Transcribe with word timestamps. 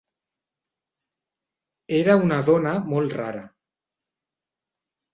Era 1.99 2.17
una 2.23 2.41
dona 2.51 2.75
molt 2.97 3.17
rara. 3.23 3.47